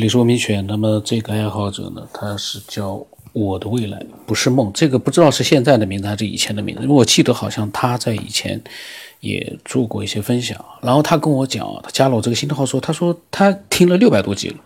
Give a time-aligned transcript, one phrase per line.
[0.00, 0.66] 这里是文明犬。
[0.66, 4.72] 那么这个爱好者呢，他是叫我的未来不是梦。
[4.72, 8.58] 这个不知道是现在的名字还是以前的名字，因为我记得好像他在以前
[9.20, 10.58] 也做过一些分享。
[10.80, 14.56] 然后他跟我讲，他加了我这个新的号说，他说他听了六百多集了，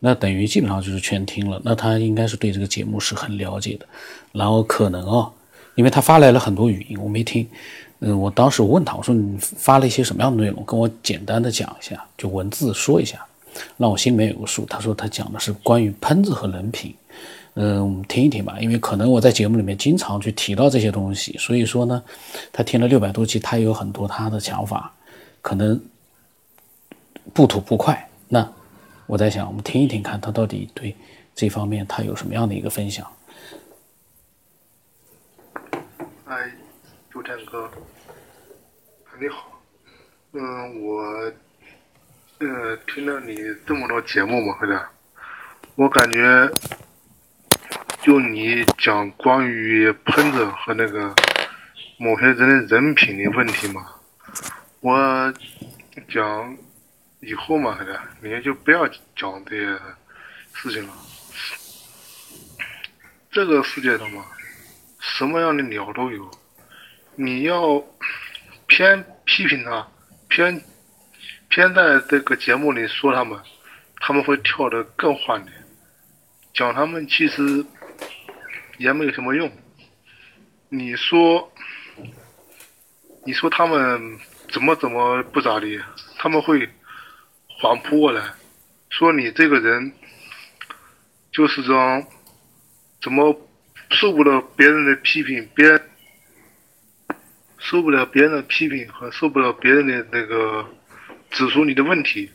[0.00, 1.58] 那等于基本上就是全听了。
[1.64, 3.86] 那他应该是对这个节目是很了解的。
[4.32, 5.30] 然后可能啊，
[5.74, 7.48] 因为他发来了很多语音，我没听。
[8.00, 10.62] 嗯，我当时我问他，我说你发了一些什么样的内容？
[10.66, 13.24] 跟我简单的讲一下，就文字说一下，
[13.76, 14.64] 让我心里面有个数。
[14.66, 16.94] 他说他讲的是关于喷子和人品，
[17.54, 18.56] 嗯，我们听一听吧。
[18.60, 22.02] 因为可能我在节目里面经常去提到这些东西，所以说呢，
[22.52, 24.92] 他听了六百多期，他有很多他的想法，
[25.40, 25.80] 可能
[27.32, 28.08] 不吐不快。
[28.28, 28.52] 那
[29.06, 30.94] 我在想，我们听一听，看他到底对
[31.34, 33.06] 这方面他有什么样的一个分享。
[36.26, 36.50] 哎，
[37.10, 37.70] 主持人哥。
[39.20, 39.60] 你好，
[40.32, 41.32] 嗯，我，
[42.40, 44.88] 嗯，听了你这么多节目嘛，或者，
[45.76, 46.50] 我感觉，
[48.02, 51.14] 就你讲关于喷子和那个
[51.96, 53.86] 某些人的人品的问题嘛，
[54.80, 55.32] 我
[56.08, 56.56] 讲
[57.20, 58.86] 以后嘛，或者你就不要
[59.16, 59.78] 讲这些
[60.52, 60.92] 事情了。
[63.30, 64.24] 这个世界上嘛，
[64.98, 66.30] 什么样的鸟都有，
[67.14, 67.84] 你要。
[68.66, 69.86] 偏批评他，
[70.26, 70.60] 偏
[71.54, 73.38] 偏在这个节目里说他们，
[74.00, 75.52] 他们会跳得更欢的，
[76.52, 77.64] 讲他们其实
[78.76, 79.48] 也没有什么用。
[80.68, 81.52] 你说，
[83.24, 84.18] 你说他们
[84.50, 85.80] 怎么怎么不咋地，
[86.18, 86.68] 他们会
[87.62, 88.20] 反扑过来，
[88.90, 89.92] 说你这个人
[91.30, 92.04] 就是这样，
[93.00, 93.32] 怎么
[93.90, 95.80] 受不了别人的批评，别人。
[97.58, 100.66] 受不了别人的批评和受不了别人的那个
[101.34, 102.30] 指出你的问题，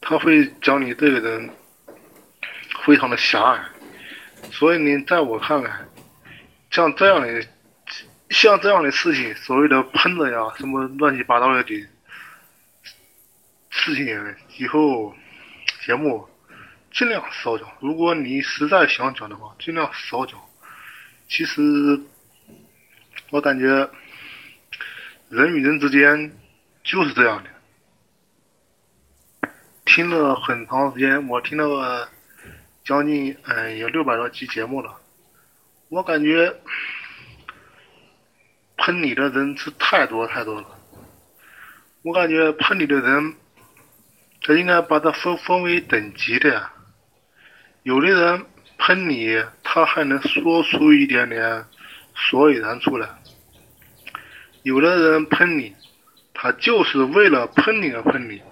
[0.00, 1.50] 他会讲你这个人
[2.84, 3.60] 非常的狭隘，
[4.52, 5.80] 所以呢，在我看来，
[6.70, 7.46] 像这样的
[8.28, 11.74] 像这样的事情，所谓的喷子呀，什么乱七八糟的的
[13.70, 15.14] 事情，以后
[15.84, 16.28] 节目
[16.92, 17.66] 尽量少讲。
[17.80, 20.38] 如果你实在想讲的话，尽量少讲。
[21.28, 21.60] 其实
[23.30, 23.90] 我感觉。
[25.30, 26.30] 人与人之间
[26.84, 27.50] 就是这样的。
[29.84, 32.08] 听了很长时间，我听了
[32.84, 34.94] 将近嗯有六百多期节目了，
[35.88, 36.54] 我感觉
[38.76, 40.66] 喷你的人是太多太多了。
[42.02, 43.34] 我感觉喷你的人，
[44.42, 46.72] 他应该把它分分为等级的呀。
[47.82, 48.44] 有的人
[48.78, 51.64] 喷你，他还能说出一点点
[52.14, 53.08] 所以然出来。
[54.62, 55.74] 有的人喷你，
[56.32, 58.42] 他就是为了喷你而喷你，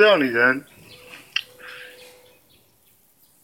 [0.00, 0.64] 这样的人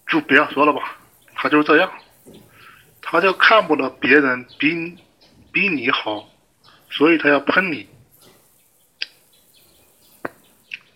[0.09, 0.97] 就不要说了吧，
[1.35, 1.93] 他就这样，
[3.03, 4.97] 他就看不得别人比
[5.53, 6.31] 比你好，
[6.89, 7.87] 所以他要喷你。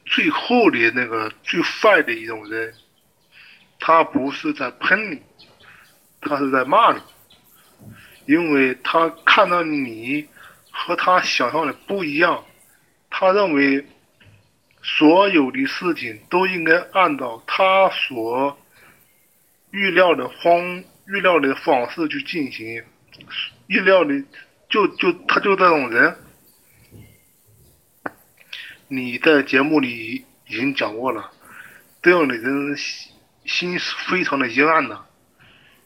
[0.07, 2.75] 最后的那个最坏的一种人，
[3.79, 5.21] 他不是在喷你，
[6.23, 7.03] 他是在骂你，
[8.25, 10.27] 因为他看到你。
[10.73, 12.43] 和他想象的不一样，
[13.11, 13.87] 他认为
[14.83, 18.59] 所有的事情都应该按照他所
[19.71, 22.83] 预料的方预料的方式去进行，
[23.67, 24.23] 预料的
[24.69, 26.17] 就就他就这种人，
[28.89, 31.31] 你在节目里已经讲过了，
[32.03, 32.77] 这样的人
[33.45, 35.05] 心是非常的阴暗的。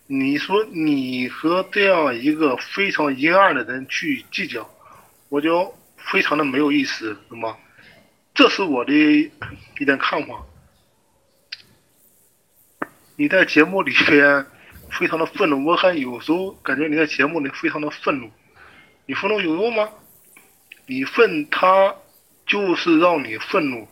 [0.06, 4.70] 你说你和这样一个非常阴暗的人去计较？
[5.30, 7.56] 我就非常的没有意思，懂吗，
[8.34, 10.44] 这是我的一点看法。
[13.14, 14.44] 你在节目里边
[14.90, 18.28] 非常的愤怒，我还有时候感觉你在节目里非常的愤怒。
[19.06, 19.88] 你愤怒有用吗？
[20.86, 21.94] 你愤他
[22.44, 23.86] 就是让你愤怒，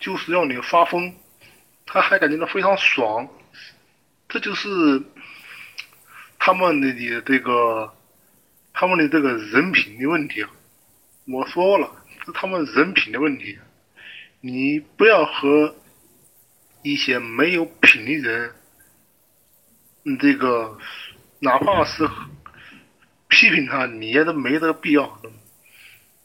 [0.00, 1.14] 就是让你发疯，
[1.84, 3.28] 他还感觉到非常爽。
[4.30, 5.02] 这就是
[6.38, 7.92] 他们的这个
[8.72, 10.50] 他们的这个人品的问题啊。
[11.26, 11.90] 我说了，
[12.24, 13.58] 是他们人品的问题。
[14.46, 15.74] 你不要和
[16.82, 18.52] 一些没有品的人，
[20.04, 20.76] 嗯，这个
[21.38, 22.06] 哪怕是
[23.28, 25.18] 批评他，你也都没这个必要，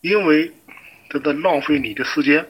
[0.02, 0.52] 因为
[1.10, 2.46] 这在浪费你的时间。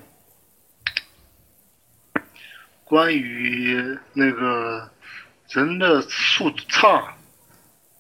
[2.83, 4.89] 关于那个
[5.49, 7.15] 人的素质差，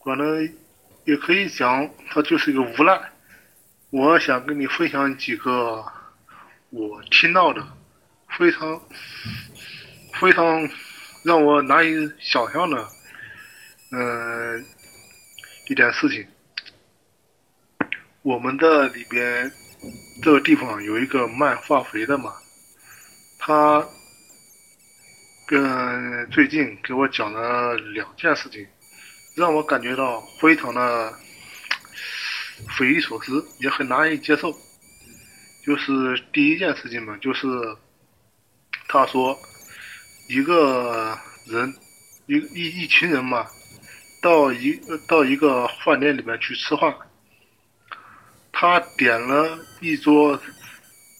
[0.03, 0.51] 可能
[1.05, 3.11] 也可以讲，他就是一个无赖。
[3.91, 5.85] 我想跟你分享几个
[6.71, 7.67] 我听到的
[8.37, 8.79] 非常
[10.19, 10.69] 非常
[11.23, 12.87] 让我难以想象的，
[13.91, 14.65] 嗯，
[15.67, 16.27] 一点事情。
[18.21, 19.51] 我们的里边
[20.21, 22.33] 这个地方有一个卖化肥的嘛，
[23.39, 23.83] 他
[25.47, 28.67] 跟最近给我讲了两件事情，
[29.35, 31.13] 让我感觉到非常的
[32.77, 34.55] 匪夷所思，也很难以接受。
[35.69, 37.45] 就是第一件事情嘛，就是
[38.87, 39.37] 他说
[40.27, 41.71] 一个人
[42.25, 43.45] 一一一群人嘛，
[44.19, 46.91] 到一到一个饭店里面去吃饭。
[48.51, 50.41] 他点了一桌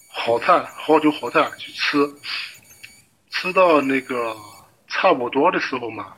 [0.08, 2.12] 好菜，好酒好菜去吃，
[3.30, 4.36] 吃到那个
[4.88, 6.12] 差不多的时候嘛，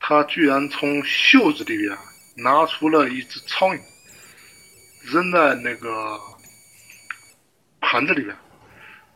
[0.00, 1.96] 他居然从袖子里边
[2.34, 3.80] 拿出了一只苍蝇，
[5.04, 6.18] 扔在那个
[7.92, 8.34] 盘子里边，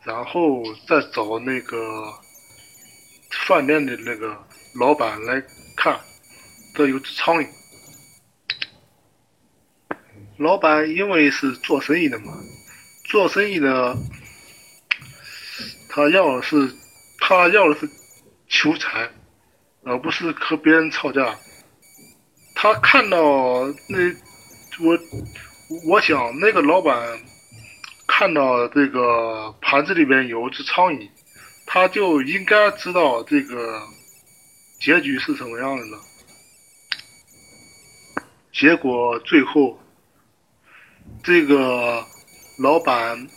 [0.05, 2.13] 然后再找那个
[3.47, 4.37] 饭店的那个
[4.75, 5.43] 老板来
[5.75, 5.99] 看，
[6.75, 7.49] 这有只苍蝇。
[10.37, 12.35] 老板因为是做生意的嘛，
[13.07, 13.97] 做生意的，
[15.89, 16.71] 他要的是
[17.19, 17.89] 他要的是
[18.47, 19.09] 求财，
[19.85, 21.35] 而不是和别人吵架。
[22.55, 23.19] 他看到
[23.89, 23.97] 那
[24.85, 24.99] 我，
[25.87, 27.19] 我想那个老板
[28.19, 31.07] 看到这个盘子里边有一只苍蝇，
[31.67, 33.83] 他就应该知道这个
[34.81, 36.01] 结局是什么样的了。
[38.53, 39.79] 结果最后。
[41.23, 42.05] 这个
[42.59, 43.29] 老板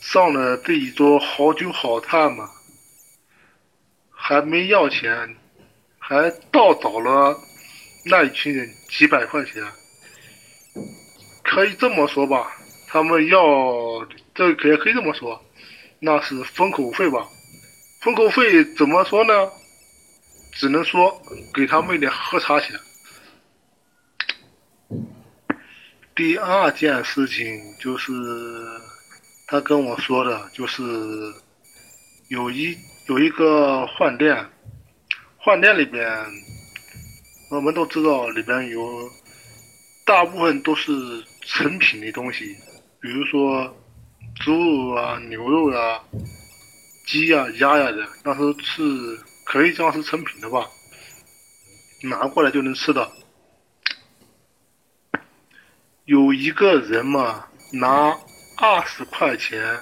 [0.00, 2.48] 上了这一桌好酒好菜嘛，
[4.10, 5.34] 还没要钱，
[5.98, 7.36] 还倒找了
[8.04, 9.64] 那一群人几百块钱。
[11.42, 12.52] 可以这么说吧，
[12.88, 15.40] 他们要这也可以这么说，
[16.00, 17.26] 那是封口费吧？
[18.00, 19.32] 封口费怎么说呢？
[20.52, 21.20] 只能说
[21.54, 22.74] 给他们一点喝茶钱。
[26.16, 27.44] 第二件事情
[27.78, 28.12] 就是，
[29.46, 30.82] 他跟我说的，就是
[32.28, 32.76] 有一
[33.06, 34.34] 有一个饭店，
[35.44, 36.04] 饭店里边，
[37.50, 39.08] 我们都知道里边有
[40.04, 40.92] 大部分都是
[41.42, 42.56] 成品的东西，
[43.08, 43.74] 比如说
[44.34, 46.04] 猪肉啊、牛肉啊、
[47.06, 50.68] 鸡呀、鸭呀的，那是是可以这样是成品的吧，
[52.02, 53.10] 拿过来就能吃的。
[56.04, 58.14] 有一个人嘛，拿
[58.58, 59.80] 二十块钱，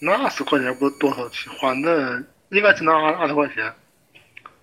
[0.00, 3.74] 拿二十块钱不是多少钱，反正应该是拿二二十块钱，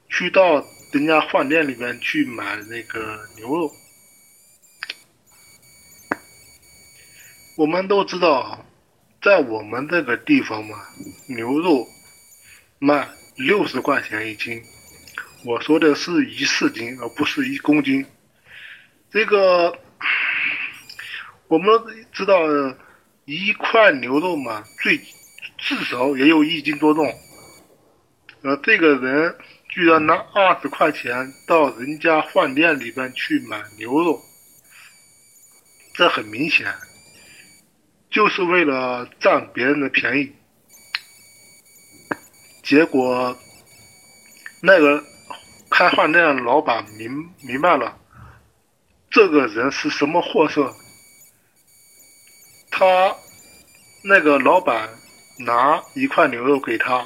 [0.09, 3.71] 去到人家饭店里面去买那个牛肉。
[7.61, 8.65] 我们都知道，
[9.21, 10.75] 在我们这个地方嘛，
[11.27, 11.87] 牛肉
[12.79, 14.63] 卖六十块钱一斤，
[15.45, 18.03] 我说的是一四斤，而不是一公斤。
[19.11, 19.77] 这个。
[21.49, 21.69] 我们
[22.11, 22.39] 知道
[23.25, 24.97] 一块牛肉嘛，最
[25.59, 27.13] 至少也有一斤多重。
[28.41, 29.35] 呃，这个人
[29.69, 34.19] 居然拿二十块钱到人家饭店里边去买牛肉，
[35.93, 36.73] 这很明显
[38.11, 40.35] 就是为了占别人的便宜。
[42.61, 43.35] 结果
[44.61, 45.03] 那个
[45.69, 47.97] 开饭店的老板明明白了，
[49.09, 50.71] 这个人是什么货色。
[52.69, 53.15] 他
[54.03, 54.89] 那个老板
[55.39, 57.05] 拿一块牛肉给他，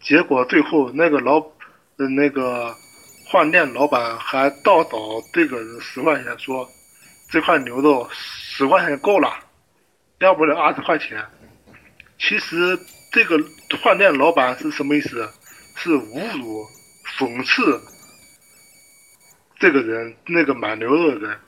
[0.00, 1.44] 结果最后那个老
[1.96, 2.74] 那个
[3.30, 4.98] 饭店老板还倒找
[5.32, 6.68] 这个人十块钱，说
[7.30, 9.32] 这块牛肉十块钱够了，
[10.22, 11.24] 要不了二十块钱。
[12.18, 12.78] 其实
[13.10, 13.36] 这个
[13.82, 15.28] 饭店老板是什么意思？
[15.74, 16.64] 是侮辱、
[17.18, 17.80] 讽刺
[19.58, 21.38] 这个人，那个买牛肉的人。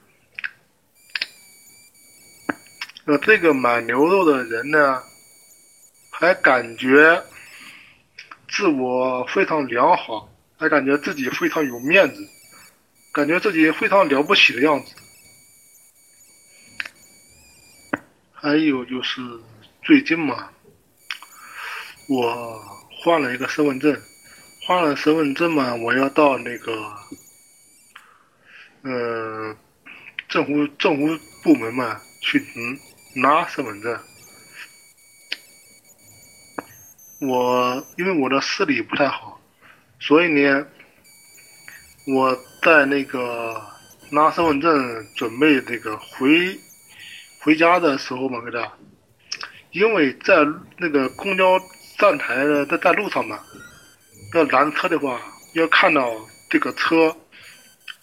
[3.04, 5.02] 那这个买牛肉的人呢，
[6.10, 7.22] 还感觉
[8.48, 10.28] 自我非常良好，
[10.58, 12.26] 还感觉自己非常有面子，
[13.12, 14.96] 感觉自己非常了不起的样子。
[18.44, 19.22] 还有就是
[19.82, 20.50] 最近嘛，
[22.10, 22.62] 我
[23.00, 23.98] 换了一个身份证，
[24.66, 26.92] 换了身份证嘛，我要到那个，
[28.82, 29.56] 呃，
[30.28, 32.44] 政府政府部门嘛去。
[33.16, 33.98] 拿身份证，
[37.20, 39.40] 我因为我的视力不太好，
[39.98, 40.66] 所以呢，
[42.08, 43.64] 我在那个
[44.10, 46.60] 拿身份证准备这个回
[47.44, 48.72] 回家的时候嘛，给他，
[49.70, 50.34] 因为在
[50.78, 51.60] 那个公交
[51.98, 53.38] 站台的在在路上嘛，
[54.32, 55.20] 要拦车的话，
[55.52, 56.10] 要看到
[56.48, 57.14] 这个车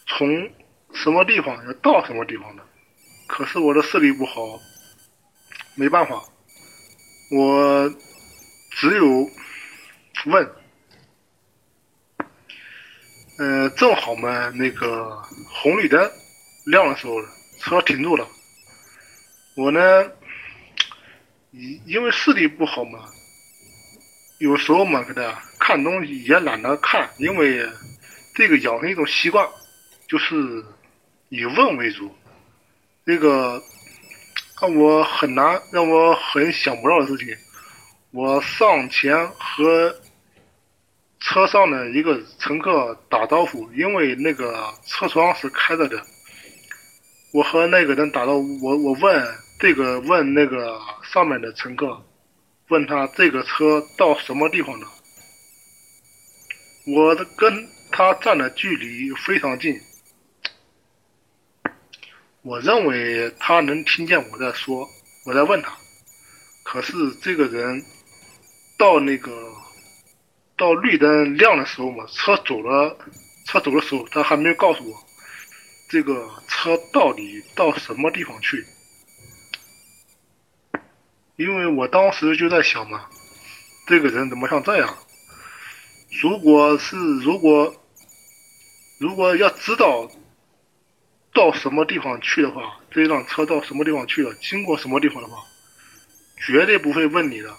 [0.06, 0.48] 从
[0.94, 2.64] 什么地方要到什么地方的。
[3.26, 4.60] 可是我的视力不好，
[5.74, 6.24] 没办法，
[7.32, 7.92] 我
[8.70, 9.28] 只有
[10.28, 10.52] 问。
[13.40, 15.20] 呃，正好嘛，那个
[15.50, 16.00] 红绿灯
[16.68, 17.16] 亮的时候，
[17.60, 18.28] 车停住了。
[19.56, 20.12] 我呢，
[21.86, 23.00] 因为视力不好嘛，
[24.40, 27.68] 有时候嘛，给他看东西也懒得看，因为
[28.34, 29.48] 这个养成一种习惯，
[30.08, 30.64] 就是
[31.30, 32.16] 以问为主。
[33.06, 33.62] 这个
[34.62, 37.36] 让我很难，让我很想不到的事情，
[38.12, 39.96] 我上前和。
[41.24, 46.04] 车上的一个乘客打招呼，因为那个车窗是开着的。
[47.32, 49.26] 我和那个人打到，我我问
[49.60, 50.80] 这个问那个
[51.14, 52.04] 上面的乘客，
[52.68, 54.88] 问他这个车到什么地方了。
[56.88, 59.80] 我的跟他站的距离非常近，
[62.42, 64.88] 我认为他能听见我在说，
[65.26, 65.72] 我在问他。
[66.64, 67.84] 可是这个人
[68.78, 69.32] 到那个。
[70.58, 72.96] 到绿灯亮的时候嘛，车走了，
[73.48, 74.96] 车走的时候，他还没有告诉我，
[75.92, 78.66] 这个车到底到什么地方去？
[81.36, 83.10] 因为我当时就在想嘛，
[83.88, 84.98] 这个人怎么像这样？
[86.22, 87.76] 如果是如果
[89.00, 90.10] 如果要知道
[91.34, 95.44] 到什么地方去的话，这辆车到什么地方去了，经过什么地方的话，
[96.38, 97.54] 绝对不会问你的。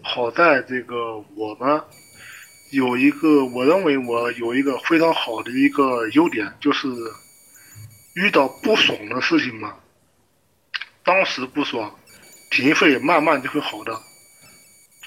[0.00, 1.82] 好在这个我们
[2.70, 6.88] 有一个，我认为我有一个非常好的一个优点，就是
[8.14, 9.74] 遇到不爽的事情嘛，
[11.04, 11.98] 当时不爽，
[12.50, 14.00] 停会慢慢就会好的。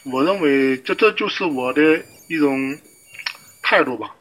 [0.04, 2.78] 我认为这这就是我的一种
[3.62, 4.14] 态度吧。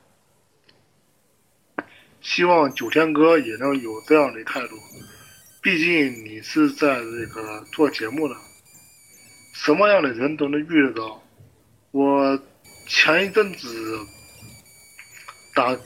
[2.20, 4.76] 希望九天哥也能有这样的态度，
[5.60, 8.36] 毕竟你是在这个做节目的。
[9.52, 11.20] 什么样的人都能遇得到。
[11.90, 12.40] 我
[12.86, 14.06] 前一阵子
[15.54, 15.76] 打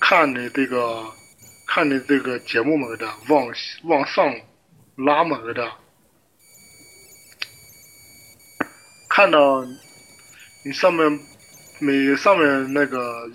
[0.00, 1.04] 看的这个
[1.66, 3.46] 看的这个节目嘛，给他往
[3.84, 4.34] 往上
[4.96, 5.76] 拉嘛，给他
[9.08, 9.64] 看到
[10.64, 11.20] 你上面
[11.78, 13.30] 每上面那个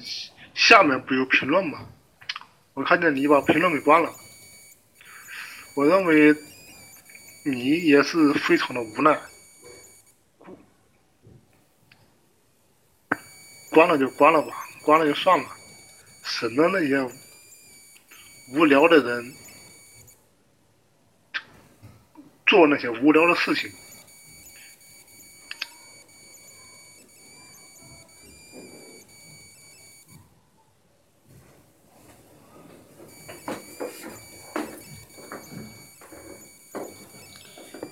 [0.53, 1.85] 下面不有评论吗？
[2.73, 4.09] 我看见你把评论给关了。
[5.75, 6.35] 我认为
[7.45, 9.17] 你也是非常的无奈。
[13.71, 15.49] 关了就关了吧，关了就算了，
[16.23, 17.01] 省得那些
[18.53, 19.33] 无聊的人
[22.45, 23.71] 做那些无聊的事情。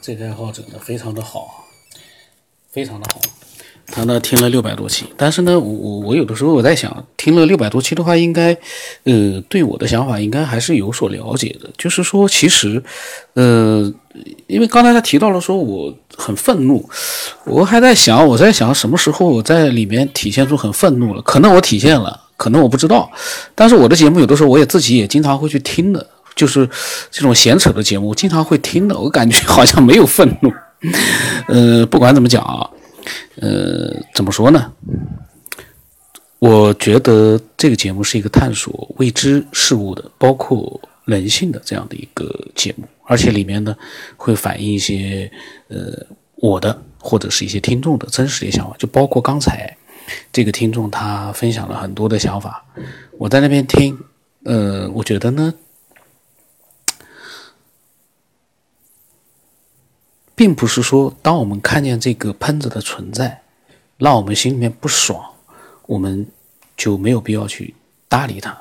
[0.01, 1.67] 这个爱好整的，非常的好，
[2.71, 3.21] 非常的好。
[4.05, 8.55] 他听了六百多期，但是呢，我我我有的时候我在想，听了六百多期的话，应该，
[9.03, 11.69] 呃，对我的想法应该还是有所了解的。
[11.77, 12.81] 就是说，其实，
[13.33, 13.91] 呃，
[14.47, 16.87] 因为刚才他提到了说我很愤怒，
[17.45, 21.21] 我还在想，我在想什么时候我在里面体现出很愤怒了？
[21.21, 23.09] 可能我体现了，可能我不知道。
[23.55, 26.69] 但是我的节目有的时候我也自己也经常会去听的，就是
[27.09, 28.97] 这种闲扯的节目，经常会听的。
[28.97, 30.51] 我感觉好像没有愤怒。
[31.47, 32.69] 呃，不管怎么讲啊。
[33.41, 34.71] 呃，怎么说呢？
[36.39, 43.75] 我觉得这个节目是一个探索未知事物的，包括人性的这样的一个节目，而且里面呢
[44.15, 45.31] 会反映一些
[45.67, 49.75] 呃我的或者是一些听众的真实的想法，就包括刚才
[50.31, 52.63] 这个听众他分享了很多的想法，
[53.17, 53.97] 我在那边听，
[54.43, 55.53] 呃，我觉得呢。
[60.37, 63.41] 并不是说，当我们看见这个喷子的存在，
[63.97, 65.33] 让我们心里面不爽，
[65.87, 66.27] 我们
[66.77, 67.73] 就没有必要去
[68.07, 68.55] 搭理他。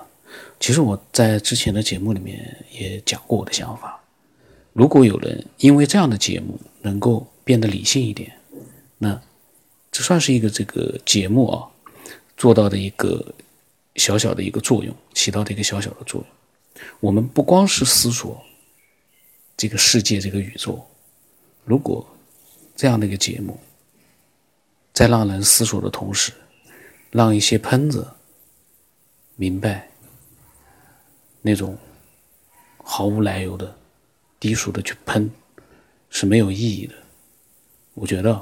[0.58, 4.00] 其实我在之前的节目里面也讲过我的想法。
[4.72, 8.32] 如果有人因为这样的节目能够变得理性一点，
[8.96, 9.20] 那
[9.92, 11.68] 这算是一个这个节目啊
[12.38, 13.34] 做到的一个
[13.96, 16.82] 小小的一个作用，起到的一个小小的作用。
[17.00, 18.42] 我们不光是思索
[19.58, 20.82] 这个世界，这个宇宙。
[21.66, 22.06] 如果
[22.76, 23.58] 这样的一个节目，
[24.92, 26.32] 在让人思索的同时，
[27.10, 28.06] 让一些喷子
[29.34, 29.90] 明白
[31.42, 31.76] 那种
[32.84, 33.76] 毫无来由的
[34.38, 35.28] 低俗的去喷
[36.08, 36.94] 是没有意义的，
[37.94, 38.40] 我觉得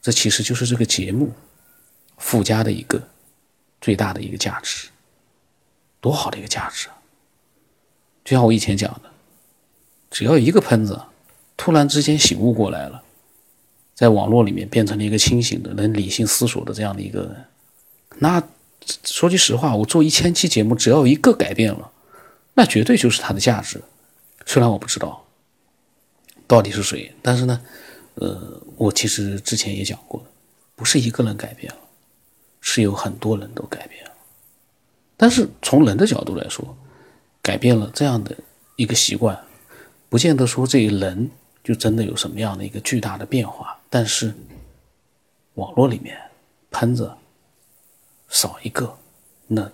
[0.00, 1.32] 这其实就是这个节目
[2.18, 3.02] 附加的一个
[3.80, 4.88] 最大的一个价值，
[6.00, 6.94] 多好的一个价值啊！
[8.24, 9.10] 就像我以前讲的，
[10.08, 11.00] 只要一个喷子
[11.56, 13.02] 突然之间醒悟过来了，
[13.94, 17.44] 在网络里面变成了一个清醒的、能理性思索的这样的一个人，
[18.18, 18.42] 那
[19.04, 21.90] 说句实话，我做一千期节目，只要一个改变了，
[22.54, 23.80] 那绝对就是它的价值。
[24.46, 25.24] 虽然我不知道
[26.46, 27.60] 到底是谁，但是呢，
[28.16, 30.22] 呃，我其实之前也讲过，
[30.76, 31.78] 不是一个人改变了，
[32.60, 34.10] 是有很多人都改变了。
[35.16, 36.76] 但是从人的角度来说，
[37.40, 38.36] 改变了这样的
[38.76, 39.38] 一个习惯，
[40.08, 41.30] 不见得说这个人
[41.64, 43.76] 就真的有什么样的一个巨大的变化。
[43.90, 44.32] 但是
[45.54, 46.16] 网络里面
[46.70, 47.12] 喷子
[48.28, 48.96] 少一个，
[49.48, 49.68] 那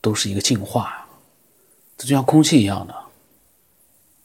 [0.00, 1.06] 都是一个进化呀。
[1.98, 2.94] 这就像空气一样的，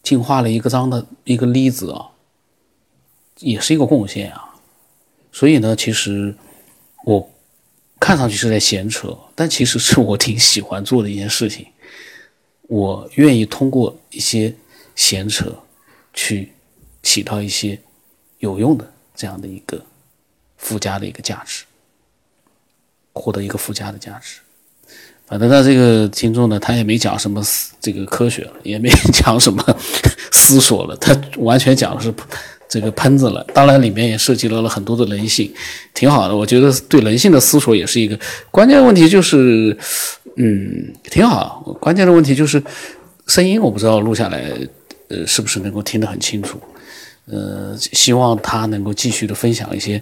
[0.04, 2.12] 进化了一个脏的一个粒子啊，
[3.40, 4.56] 也是一个贡献啊。
[5.32, 6.36] 所以呢，其实
[7.06, 7.32] 我
[8.00, 11.68] 看上去是在闲扯，但其实是我挺喜欢做的一件事情。
[12.64, 14.56] 我愿意通过一些
[14.96, 15.64] 闲扯，
[16.14, 16.52] 去
[17.10, 17.80] 起到一些
[18.38, 18.86] 有用的
[19.16, 19.82] 这样的一个
[20.58, 21.64] 附加的一个价值，
[23.14, 24.40] 获得一个附加的价值。
[25.28, 27.42] 反正他，这个听众呢，他也没讲什么
[27.80, 29.64] 这个科学，也没 讲什么
[30.32, 32.14] 思索了，他完全讲的是
[32.68, 33.44] 这个喷子了。
[33.54, 35.52] 当然，里面也涉及到了很多的人性，
[35.94, 36.36] 挺好的。
[36.36, 38.20] 我觉得对人性的思索也是一个
[38.52, 39.78] 关键问题，就是。
[40.42, 41.60] 嗯，挺好。
[41.82, 42.64] 关键的问题就是
[43.28, 44.50] 声音，我不知道录下来，
[45.10, 46.58] 呃，是不是能够听得很清楚。
[47.30, 50.02] 呃，希望他能够继续的分享一些，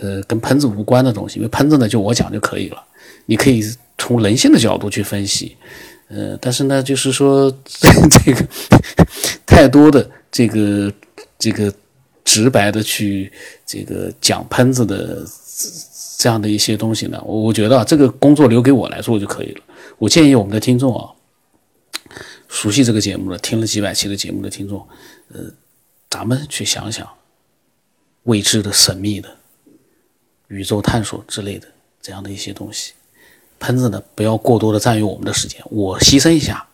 [0.00, 1.36] 呃，跟喷子无关的东西。
[1.36, 2.82] 因为喷子呢，就我讲就可以了。
[3.26, 3.62] 你可以
[3.98, 5.56] 从人性的角度去分析，
[6.08, 7.50] 呃，但是呢，就是说
[8.24, 8.46] 这个
[9.46, 10.92] 太多的这个
[11.38, 11.72] 这个
[12.24, 13.32] 直白的去
[13.66, 15.24] 这个讲喷子的。
[16.16, 19.60] 这样的一些东西呢，我觉得啊，这个工作留给我来做就可以了。
[19.98, 21.10] 我建议我们的听众啊，
[22.48, 24.78] 熟悉这个节目的、听了几百期的节目的听众，
[25.32, 25.42] 呃，
[26.14, 27.08] 咱们去想想
[28.22, 29.28] 未知的、神秘的
[30.46, 31.66] 宇宙探索之类的
[32.00, 32.92] 这样的一些东西。
[33.58, 36.64] 喷子呢，不要过多的占用我们的时间，我牺牲一下，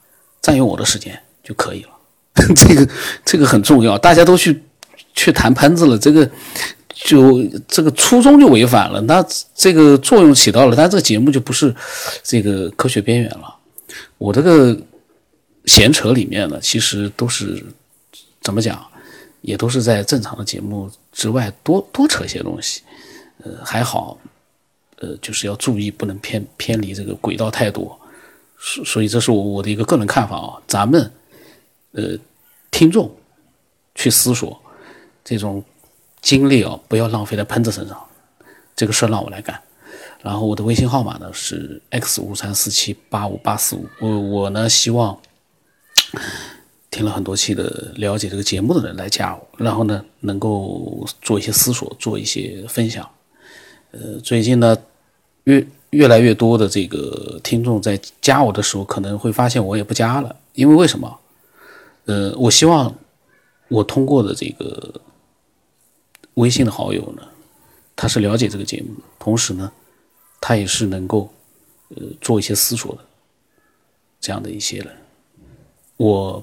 [0.43, 1.91] 占用我的时间就可以了。
[2.55, 2.93] 这个
[3.25, 4.63] 这个很重要，大家都去
[5.15, 6.31] 去谈喷子了，这个。
[7.03, 9.25] 就这个初衷就违反了，那
[9.55, 11.75] 这个作用起到了，但这个节目就不是
[12.23, 13.57] 这个科学边缘了。
[14.19, 14.79] 我这个
[15.65, 17.65] 闲扯里面呢，其实都是
[18.43, 18.87] 怎么讲，
[19.41, 22.83] 也都是在正常的节目之外多多扯些东西。
[23.43, 24.19] 呃，还好，
[24.97, 27.99] 呃，就是要注意不能偏偏离这个轨道太多。
[28.59, 30.61] 所所以这是我我的一个个人看法啊。
[30.67, 31.11] 咱们
[31.93, 32.17] 呃
[32.71, 33.11] 听众
[33.95, 34.61] 去思索
[35.25, 35.65] 这种。
[36.23, 37.99] 精力啊，不要浪费在喷子身上，
[38.77, 39.59] 这个事让我来干。
[40.21, 43.87] 然后我的微信号码呢是 x 五三四七八五八四五。
[44.03, 45.19] 我我呢希望
[46.91, 53.09] 听了很多期的了解这个节目的人来加我，然后呢能够做一些思索，做一些分享。
[53.93, 54.77] 呃，最近呢
[55.45, 61.19] 越越来越多的这个听众在加我的时候，可能会发现我也不加了，因为为什么？
[62.07, 62.95] 呃，我希望
[63.69, 65.01] 我通过的这个。
[66.35, 67.23] 微信的好友呢，
[67.95, 69.71] 他是了解这个节目，同时呢，
[70.41, 71.29] 他也是能够
[71.89, 73.05] 呃做一些思索的
[74.21, 74.89] 这样的一些人。
[75.97, 76.43] 我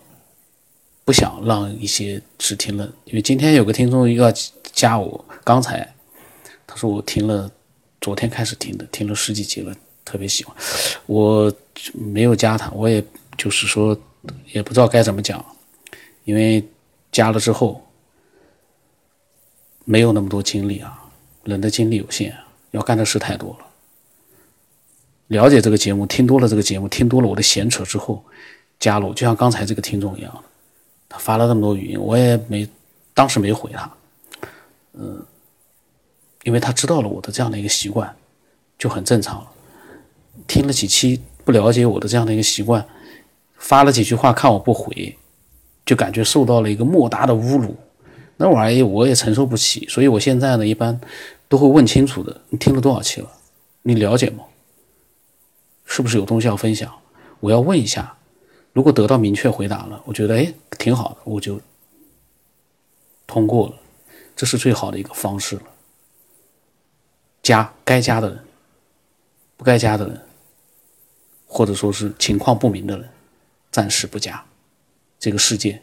[1.07, 4.29] 不想让一些只听了，因为今天有个听众要
[4.73, 5.95] 加我，刚才
[6.67, 7.49] 他说我听了，
[8.01, 10.53] 昨天开始听的，听了十几集了，特别喜欢。
[11.05, 11.49] 我
[11.93, 13.01] 没有加他，我也
[13.37, 13.97] 就是说
[14.51, 15.43] 也不知道该怎么讲，
[16.25, 16.61] 因为
[17.09, 17.81] 加了之后。
[19.89, 21.01] 没有那么多精力啊，
[21.45, 22.35] 人的精力有限，
[22.71, 23.65] 要干的事太多了。
[25.27, 28.21] 了解这个节目，听多了这个节目，听多了我的闲扯之后，
[28.81, 30.43] 加入就像刚才这个听众一样，
[31.09, 32.67] 他发了那么多语音，我也没
[33.13, 33.91] 当时没回他，
[34.93, 35.25] 嗯，
[36.43, 38.15] 因为他知道了我的这样的一个习惯，
[38.77, 39.47] 就很正常了。
[40.47, 42.85] 听了几期不了解我的这样的一个习惯，
[43.57, 45.17] 发了几句话看我不回，
[45.85, 47.75] 就感觉受到了一个莫大的侮辱。
[48.35, 50.99] 那玩意我也承受不起，所以我现在呢，一般
[51.47, 52.41] 都会问清楚的。
[52.49, 53.31] 你听了多少期了？
[53.83, 54.43] 你了解吗？
[55.85, 56.93] 是不是有东西要分享？
[57.39, 58.16] 我要问一下。
[58.77, 61.59] 如果得到明确回答了，我觉得哎挺好的，我就
[63.25, 63.75] 通过了。
[64.35, 65.63] 这是最好的一个方式了。
[67.41, 68.45] 加该加的人，
[69.57, 70.21] 不该加的人，
[71.47, 73.09] 或者说是情况不明的人，
[73.71, 74.45] 暂时不加。
[75.17, 75.81] 这个世界。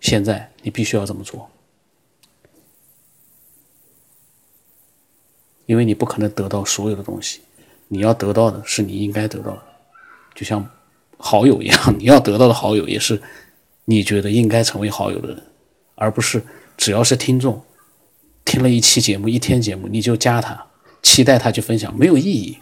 [0.00, 1.48] 现在你必须要这么做。
[5.66, 7.42] 因为你不可能得到所有的东西，
[7.86, 9.62] 你要得到的是你应该得到的，
[10.34, 10.68] 就像
[11.18, 13.20] 好友一样，你要得到的好友也是
[13.86, 15.42] 你觉得应该成为好友的人，
[15.94, 16.42] 而不是
[16.76, 17.62] 只要是听众
[18.44, 20.66] 听了一期节目、一天节目你就加他，
[21.02, 22.58] 期待他去分享，没有意义。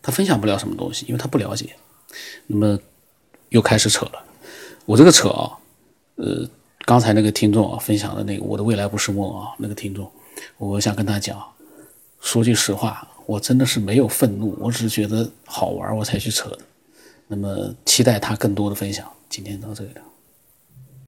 [0.00, 1.76] 他分享不了什么东西，因为他不了解。
[2.46, 2.78] 那么
[3.50, 4.24] 又开始扯了，
[4.86, 5.52] 我这个扯啊，
[6.16, 6.48] 呃，
[6.86, 10.10] 刚才那个听众啊分享的那个我的未来不是梦啊，那个听众，
[10.56, 11.42] 我想跟他讲，
[12.20, 16.58] 说句实话，我真的是没有愤怒，我只是觉得好玩，我才去扯的。
[17.28, 19.10] 那么期待他更多的分享。
[19.28, 20.02] 今天到这里了。